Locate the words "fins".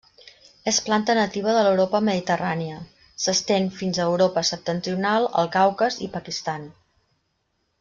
3.83-3.99